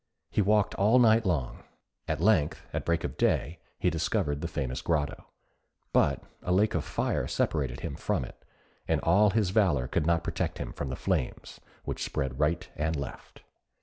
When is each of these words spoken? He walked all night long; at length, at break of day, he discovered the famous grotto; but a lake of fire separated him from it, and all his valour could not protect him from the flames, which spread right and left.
He 0.31 0.41
walked 0.41 0.73
all 0.73 0.97
night 0.97 1.27
long; 1.27 1.63
at 2.07 2.19
length, 2.19 2.65
at 2.73 2.85
break 2.85 3.03
of 3.03 3.17
day, 3.17 3.59
he 3.77 3.91
discovered 3.91 4.41
the 4.41 4.47
famous 4.47 4.81
grotto; 4.81 5.27
but 5.93 6.23
a 6.41 6.51
lake 6.51 6.73
of 6.73 6.83
fire 6.83 7.27
separated 7.27 7.81
him 7.81 7.95
from 7.95 8.25
it, 8.25 8.43
and 8.87 8.99
all 9.01 9.29
his 9.29 9.51
valour 9.51 9.87
could 9.87 10.07
not 10.07 10.23
protect 10.23 10.57
him 10.57 10.73
from 10.73 10.89
the 10.89 10.95
flames, 10.95 11.59
which 11.85 12.03
spread 12.03 12.39
right 12.39 12.67
and 12.75 12.95
left. 12.95 13.43